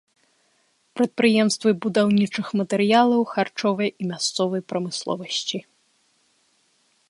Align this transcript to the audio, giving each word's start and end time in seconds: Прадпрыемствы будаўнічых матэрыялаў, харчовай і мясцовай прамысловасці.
Прадпрыемствы 0.99 1.69
будаўнічых 1.85 2.47
матэрыялаў, 2.61 3.21
харчовай 3.35 3.89
і 4.03 4.11
мясцовай 4.13 4.61
прамысловасці. 4.73 5.57